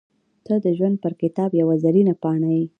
•ته 0.45 0.53
د 0.63 0.67
ژوند 0.77 0.95
پر 1.03 1.13
کتاب 1.21 1.49
یوه 1.61 1.75
زرینه 1.83 2.13
پاڼه 2.21 2.49
یې. 2.57 2.65